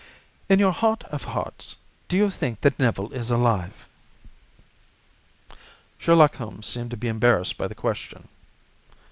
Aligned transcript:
"In 0.49 0.57
your 0.57 0.71
heart 0.71 1.03
of 1.11 1.25
hearts, 1.25 1.75
do 2.07 2.17
you 2.17 2.31
think 2.31 2.61
that 2.61 2.79
Neville 2.79 3.11
is 3.13 3.29
alive?" 3.29 3.87
Sherlock 5.99 6.37
Holmes 6.37 6.65
seemed 6.65 6.89
to 6.89 6.97
be 6.97 7.07
embarrassed 7.07 7.55
by 7.55 7.67
the 7.67 7.75
question. 7.75 8.27